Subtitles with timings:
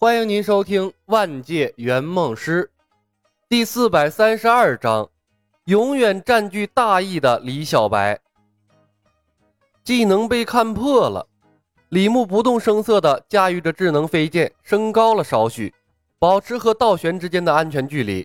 [0.00, 2.62] 欢迎您收听《万界圆梦师》
[3.48, 5.10] 第四百三十二章：
[5.64, 8.16] 永远占据大义的李小白。
[9.82, 11.26] 技能被看破了，
[11.88, 15.74] 李牧不动声色地驾驭着智能飞剑，升高了少许，
[16.20, 18.24] 保持和道玄之间的安全距离。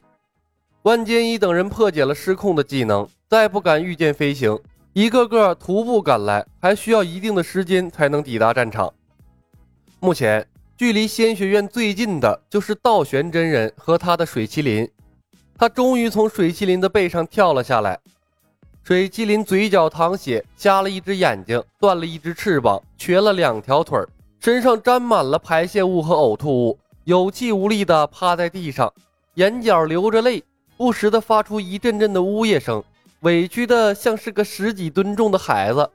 [0.84, 4.55] 万剑一等人破解了失控的技能，再不敢御剑飞行，
[4.94, 8.94] 一个个徒步赶来，还需要一定的时间才能抵达战场。
[10.00, 10.48] 目前。
[10.76, 14.90] 距离仙学院最近的就是道玄真人和他的水麒麟，
[15.55, 18.00] 他终于从水麒麟的背上跳了下来。
[18.84, 24.00] 水麒麟嘴角淌血，瞎了一只眼睛，断了一只翅膀，瘸了两条腿
[24.40, 28.92] 身上沾满了排泄物和呕吐物，有气无力地趴在地上，
[29.36, 30.44] 眼角流着泪，
[30.76, 32.84] 不时地发出一阵阵的呜咽声，
[33.20, 35.88] 委屈的像是个十几吨重的孩子。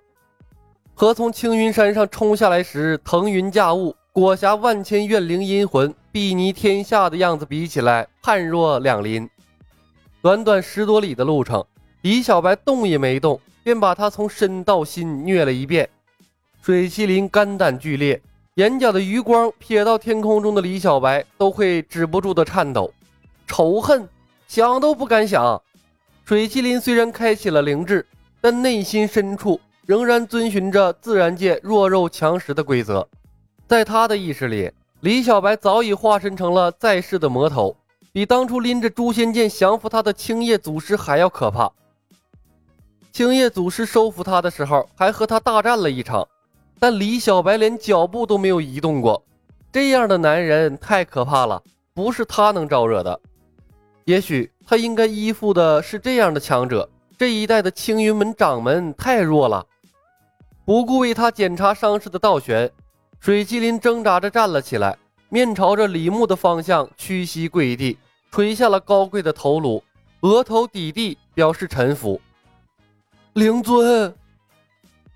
[0.95, 3.95] 和从青云山上冲下来时腾云驾雾。
[4.19, 9.31] 裹挟万千怨灵阴魂，睥睨天下的样子比起来，判若两林。
[10.21, 11.65] 短短十多里的路程，
[12.03, 15.89] 李小白动也没动，便把他从身到心虐了一遍。
[16.61, 18.21] 水麒麟肝胆俱裂，
[18.57, 22.93] 眼角的余光瞥到天空中的李小白，都会止不住的颤抖。
[23.47, 24.09] 仇恨，
[24.49, 25.63] 想都不敢想。
[26.25, 28.05] 水麒麟虽然开启了灵智，
[28.41, 33.09] 但内心深处仍然遵循着自然界弱肉强食的规则。
[33.69, 37.77] 在他的意识里，李小白早已化身成了在世的魔头，
[38.13, 41.71] 比当初拎着诛仙剑降服他的青叶祖师还要可怕。
[43.13, 46.27] 青叶祖师收服他的时候，还和他大战了一场，
[46.79, 49.23] 但李小白连脚步都没有移动过。
[49.71, 53.21] 这样的男人太可怕了，不是他能招惹的。
[54.07, 56.89] 也许他应该依附的是这样的强者。
[57.19, 59.67] 这一代的青云门掌门太弱了，
[60.65, 62.71] 不顾为他检查伤势的道玄。
[63.21, 64.97] 水麒麟挣扎着站了起来，
[65.29, 67.99] 面朝着李牧的方向屈膝跪地，
[68.31, 69.83] 垂下了高贵的头颅，
[70.21, 72.21] 额头抵地表示臣服。
[73.35, 74.15] 灵尊，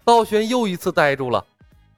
[0.04, 1.44] 道玄又一次呆住了，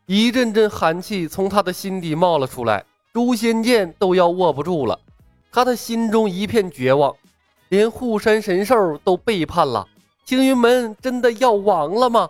[0.07, 4.99] 一阵阵寒气从他的心底冒了出来，诛仙剑都要握不住了。
[5.51, 7.15] 他的心中一片绝望，
[7.71, 9.89] 连护山神兽都背叛了，
[10.25, 12.29] 青云门真的要亡了吗？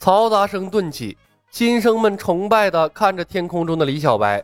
[0.00, 1.18] 嘈杂声顿起。
[1.52, 4.42] 新生们崇拜地看着天空中的李小白，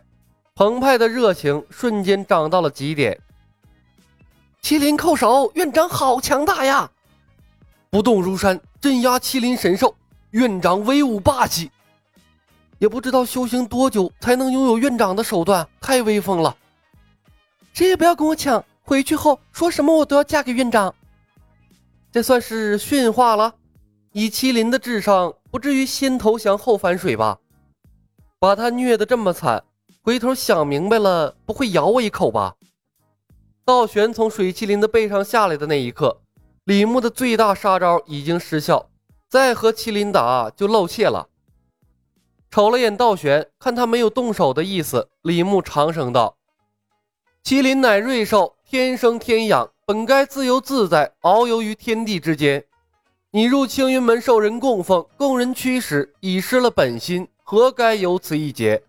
[0.54, 3.18] 澎湃的热情瞬间涨到了极点。
[4.62, 6.90] 麒麟叩首，院长好强大呀！
[7.88, 9.96] 不动如山，镇压麒麟神兽，
[10.32, 11.70] 院长威武霸气。
[12.76, 16.54] 也不知道修行多久才能拥有院长的手段，太威风了。
[17.72, 20.94] 谁也不要跟我抢，回去后说什么我都要嫁给院长。
[22.12, 23.54] 这算是驯化了？
[24.18, 25.32] 以麒麟的智商。
[25.50, 27.38] 不至于先投降后反水吧？
[28.38, 29.64] 把他虐得这么惨，
[30.02, 32.56] 回头想明白了，不会咬我一口吧？
[33.64, 36.20] 道玄从水麒麟的背上下来的那一刻，
[36.64, 38.90] 李牧的最大杀招已经失效，
[39.30, 41.28] 再和麒麟打就露怯了。
[42.50, 46.36] 瞅了眼道玄，看他没有动手的意思，李牧长声道
[47.42, 52.62] ：“麒麟乃瑞兽，天生天养，本该自由自在，遨游于天地之间。”
[53.30, 58.82] 你入青云门受人供奉，供人驱使，已失了本心，何该有此一劫？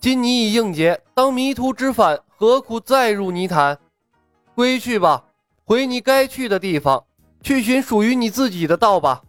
[0.00, 3.78] 今你已应劫，当迷途知返，何苦再入泥潭？
[4.56, 5.26] 归去吧，
[5.64, 7.04] 回你该去的地方，
[7.40, 9.22] 去寻属于你自己的道吧。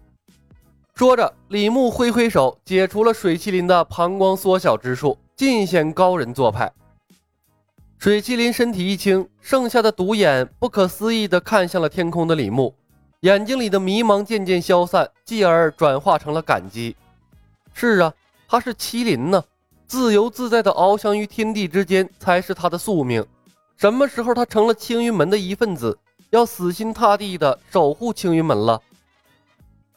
[0.96, 6.74] 说着，李牧挥挥手，解除了水麒麟的膀胱缩小之术，尽显高人做派。
[8.00, 12.74] 水麒麟身体一轻，剩下的独眼不可思议地看向了天空的李牧。
[13.22, 16.96] 眼睛里的迷茫渐渐消散，继而转化成了感激。
[17.74, 18.14] 是啊，
[18.48, 19.44] 他是麒麟呢，
[19.86, 23.26] 自由自在的翱翔于天地之间才是他的宿命。
[23.76, 25.98] 什么时候他成了青云门的一份子，
[26.30, 28.82] 要死心塌地的守护青云门了？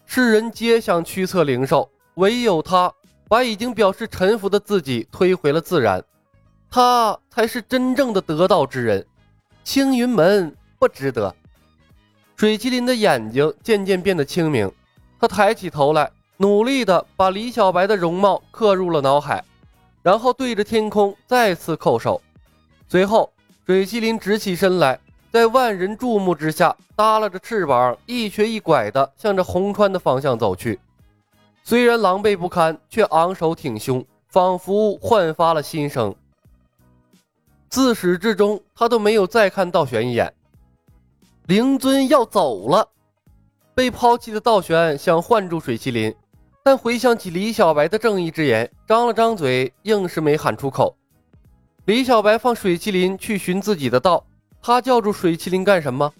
[0.04, 2.92] 世人皆想驱策灵兽，唯有他
[3.28, 6.02] 把已经表示臣服的自己推回了自然。
[6.68, 9.06] 他才是真正的得道之人，
[9.62, 11.32] 青云门不值得。
[12.42, 14.68] 水麒麟的眼睛渐渐变得清明，
[15.20, 19.44] 他抬起头来，努力地把李小白的容貌刻入了脑海，
[20.02, 22.20] 然后对着天空再次叩首。
[22.88, 23.32] 随后，
[23.64, 24.98] 水麒麟直起身来，
[25.30, 30.80] 在万人注目之下，耷拉着翅膀，一瘸一拐地向着红川的方向走去。
[31.62, 36.12] 虽然狼狈不堪，却昂首挺胸，仿佛焕发了新生。
[37.68, 40.34] 自始至终，他都没有再看道玄一眼。
[41.46, 42.88] 灵尊要走了，
[43.74, 46.14] 被抛弃的道玄想唤住水麒麟，
[46.62, 50.96] 但回想起李小白的正义之言，张了张嘴，硬是没喊出口。
[51.86, 54.24] 李小白放水麒麟去寻自己的道，
[54.62, 56.12] 他叫住水麒麟干什么？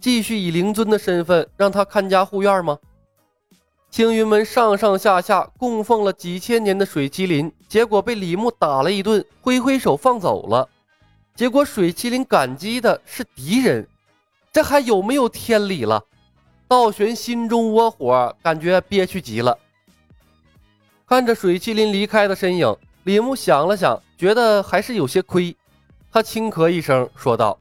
[0.00, 2.78] 继续以灵尊的身份让他看家护院吗？
[3.90, 10.68] 青云门上上下下供奉了几千年的水麒麟，结果被李牧打了一顿，挥挥手放走了。
[11.34, 13.86] 结果水麒麟感激的是敌人，
[14.52, 16.04] 这还有没有天理了？
[16.68, 19.58] 道玄心中窝火，感觉憋屈极了。
[21.06, 25.56] 看着水麒麟离开的身影，李牧想了想，觉得还是有些亏。
[26.10, 27.58] 他轻咳一声，说道：“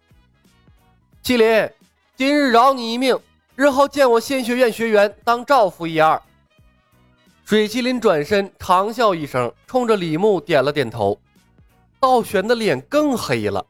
[1.23, 1.69] 麒麟，
[2.17, 3.17] 今日饶你一命，
[3.55, 6.21] 日后见我仙学院学员，当照拂一二。”
[7.45, 11.17] 水麒麟转身长笑一声，冲着李牧点了点头。
[12.01, 13.65] 道玄的脸更黑了。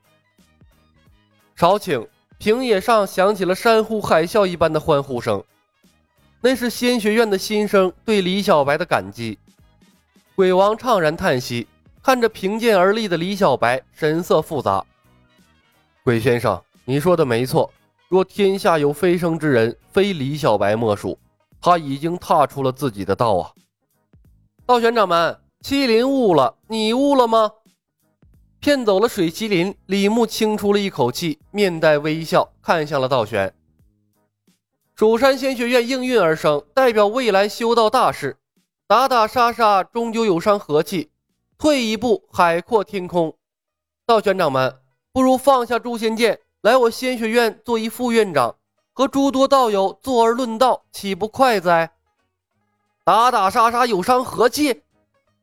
[1.55, 2.07] 少顷，
[2.41, 5.43] 平野上响起了山呼海啸一般的欢呼声，
[6.41, 9.37] 那是仙学院的新生对李小白的感激。
[10.35, 11.67] 鬼王怅然叹息，
[12.01, 14.83] 看着平静而立的李小白，神色复杂。
[16.03, 17.71] 鬼先生，你说的没错，
[18.09, 21.19] 若天下有飞升之人，非李小白莫属。
[21.61, 23.51] 他已经踏出了自己的道啊！
[24.65, 27.51] 道玄掌门，麒麟悟了，你悟了吗？
[28.61, 33.51] 骗走了水麒麟，李牧轻出了一口气，面带微笑，看向了道玄。
[34.93, 38.37] 蜀山仙学院应运而生，代表未来修道大事。
[38.85, 41.09] 打打杀杀，终究有伤和气。
[41.57, 43.35] 退一步，海阔天空。
[44.05, 44.77] 道玄掌门，
[45.11, 48.57] 不如放下诛仙剑，来我仙学院做一副院长，
[48.93, 51.93] 和诸多道友坐而论道，岂不快哉？
[53.03, 54.83] 打打杀杀，有伤和气，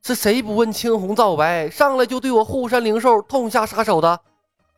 [0.03, 4.21] 是谁不问青红皂白，上来就对我护山灵兽痛下杀手的？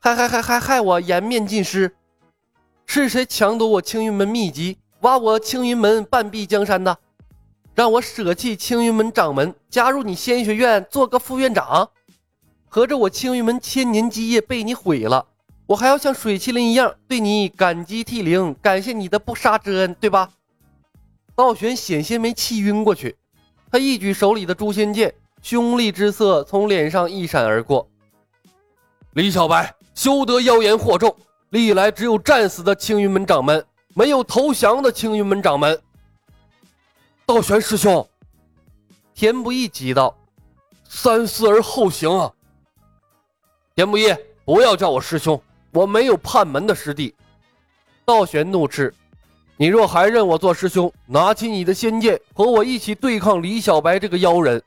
[0.00, 1.94] 还还还还害我颜面尽失？
[2.86, 6.98] 是谁抢夺我青云门秘籍，挖我青云门半壁江山的？
[7.74, 11.90] 让我舍弃青云门掌门，加入你仙学院做个副院长，
[12.68, 15.26] 合着我青云门千年基业被你毁了，
[15.66, 20.30] 我还要像水麒麟一样对你感激涕零，感谢你的不杀之恩，对吧？
[21.36, 23.16] 道玄险些没气晕过去，
[23.70, 27.88] 他一举手里的诛仙剑，凶厉之色从脸上一闪而过。
[29.12, 31.14] 李小白，休得妖言惑众，
[31.50, 33.64] 历来只有战死的青云门掌门，
[33.94, 35.80] 没有投降的青云门掌门。
[37.24, 38.08] 道玄师兄，
[39.14, 40.16] 田不易急道
[40.88, 42.32] ：“三思而后行啊！”
[43.76, 44.12] 田不易，
[44.44, 45.40] 不要叫我师兄，
[45.72, 47.14] 我没有叛门的师弟。
[48.04, 48.92] 道玄怒斥
[49.60, 54.62] ：“你若还认我做师兄，拿起你的仙剑，和我一起对抗李小白这个妖人。”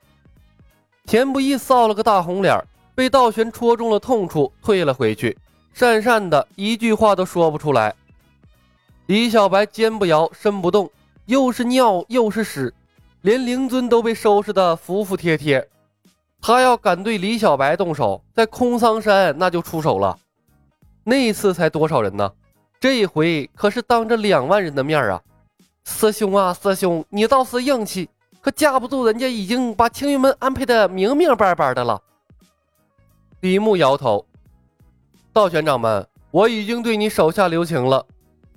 [1.08, 2.64] 田不易臊了个大红脸，
[2.94, 5.36] 被道玄戳中了痛处，退了回去，
[5.76, 7.92] 讪讪的一句话都说不出来。
[9.08, 10.88] 李小白肩不摇，身不动。
[11.26, 12.72] 又是尿又是屎，
[13.22, 15.68] 连灵尊都被收拾的服服帖帖。
[16.40, 20.16] 他要敢对李小白动手，在空桑山那就出手了。
[21.04, 22.32] 那次才多少人呢？
[22.84, 25.22] 这一回可是当着两万人的面啊！
[25.86, 28.10] 师兄啊，师兄，你倒是硬气，
[28.42, 31.98] 可架不住人家已经把青云门安排的明明白白的了。
[33.40, 34.26] 李牧摇头
[35.32, 38.06] ：“道玄掌门，我已经对你手下留情了。”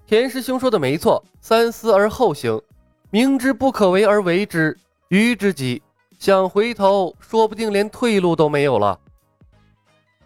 [0.08, 2.60] 田师兄说的没错，三思而后行，
[3.10, 4.76] 明知不可为而为之，
[5.06, 5.80] 愚之极。
[6.18, 8.98] 想回头，说不定连退路都没有了。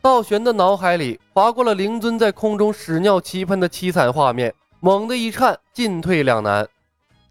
[0.02, 6.66] 道玄的脑海里划过了灵尊在空中屎尿齐喷的凄惨画面，猛地一颤，进退两难。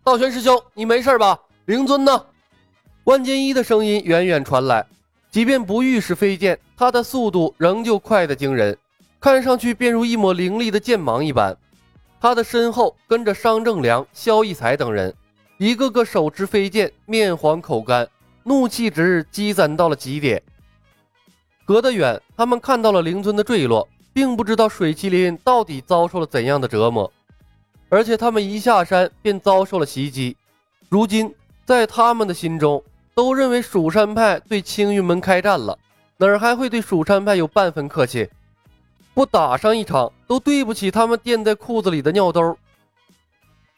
[0.04, 1.40] 道玄师兄，你没事吧？
[1.66, 2.26] 灵尊呢？
[3.06, 4.86] 万剑一的声音远远传来，
[5.32, 8.78] 即便不御使飞剑，他的速度仍旧快得惊人，
[9.20, 11.58] 看上去便如一抹凌厉的剑芒一般。
[12.22, 15.12] 他的身后跟着商正良、萧逸才等人，
[15.58, 18.08] 一个个手持飞剑，面黄口干，
[18.44, 20.40] 怒气值积攒到了极点。
[21.70, 27.14] 隔得远，他们看到了灵尊的坠落，并不知道水麒麟到底遭受了怎样的折磨。
[27.90, 30.36] 而且他们一下山便遭受了袭击，
[30.90, 31.32] 如今
[31.66, 32.84] 在他们的心中，
[33.14, 35.78] 都认为蜀山派对青云门开战了，
[36.18, 38.28] 哪儿还会对蜀山派有半分客气？
[39.14, 42.58] 不打上一场，都对不起他们垫在裤子里的尿兜。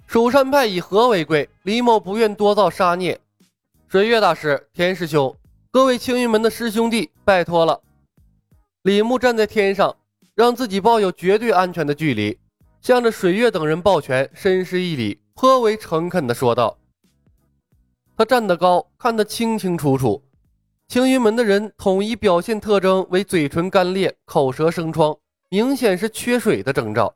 [0.08, 3.20] 蜀山派以和为贵，李某不愿多造杀孽。
[3.90, 5.36] 水月大师、田师兄，
[5.74, 7.82] 各位青云门的师兄弟，拜托了。
[8.82, 9.96] 李牧站在天上，
[10.36, 12.38] 让自己抱有绝对安全的距离，
[12.82, 16.78] 向着水月等人抱拳，深施一礼，颇为诚恳地说道
[18.18, 20.22] ：“他站得高，看得清清楚楚。
[20.90, 25.16] 青云门的人统一表现特征为嘴唇干裂，口舌生疮。”
[25.48, 27.16] 明显是缺水的征兆。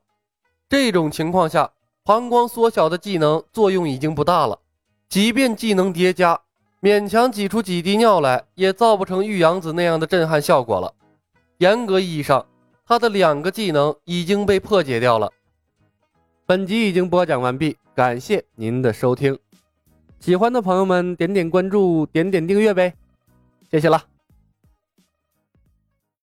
[0.66, 1.70] 这种情况下，
[2.04, 4.58] 膀胱缩小的技能作用已经不大了。
[5.10, 6.38] 即便技能叠加，
[6.86, 10.94] 勉强挤出几滴尿来，也造不成玉阳子那样的震撼效果了。
[11.58, 12.46] 严格意义上，
[12.86, 15.28] 他的两个技能已经被破解掉了。
[16.46, 19.36] 本集已经播讲完毕，感谢您的收听。
[20.20, 22.94] 喜欢的朋友们点点关注，点点订阅呗，
[23.68, 24.00] 谢谢了。